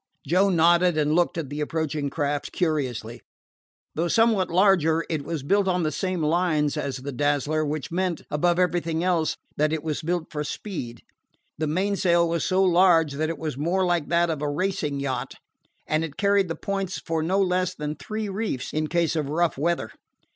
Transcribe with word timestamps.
Joe 0.25 0.49
nodded, 0.49 0.97
and 0.97 1.13
looked 1.13 1.37
at 1.37 1.51
the 1.51 1.61
approaching 1.61 2.09
craft 2.09 2.51
curiously. 2.51 3.21
Though 3.93 4.07
somewhat 4.07 4.49
larger, 4.49 5.05
it 5.11 5.23
was 5.23 5.43
built 5.43 5.67
on 5.67 5.81
about 5.81 5.83
the 5.83 5.91
same 5.91 6.23
lines 6.23 6.75
as 6.75 6.97
the 6.97 7.11
Dazzler 7.11 7.63
which 7.63 7.91
meant, 7.91 8.23
above 8.31 8.57
everything 8.57 9.03
else, 9.03 9.37
that 9.57 9.71
it 9.71 9.83
was 9.83 10.01
built 10.01 10.31
for 10.31 10.43
speed. 10.43 11.03
The 11.59 11.67
mainsail 11.67 12.27
was 12.27 12.43
so 12.43 12.63
large 12.63 13.13
that 13.13 13.29
it 13.29 13.37
was 13.37 13.59
more 13.59 13.85
like 13.85 14.07
that 14.09 14.31
of 14.31 14.41
a 14.41 14.49
racing 14.49 14.99
yacht, 14.99 15.35
and 15.85 16.03
it 16.03 16.17
carried 16.17 16.47
the 16.47 16.55
points 16.55 16.97
for 16.97 17.21
no 17.21 17.39
less 17.39 17.75
than 17.75 17.93
three 17.93 18.27
reefs 18.27 18.73
in 18.73 18.87
case 18.87 19.15
of 19.15 19.29
rough 19.29 19.55
weather. 19.55 19.91